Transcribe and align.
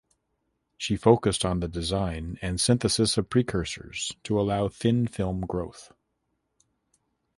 She 0.77 0.97
focussed 0.97 1.45
on 1.45 1.59
the 1.59 1.67
design 1.67 2.39
and 2.41 2.59
synthesis 2.59 3.19
of 3.19 3.29
precursors 3.29 4.11
to 4.23 4.41
allow 4.41 4.67
thin 4.67 5.05
film 5.05 5.41
growth. 5.41 5.91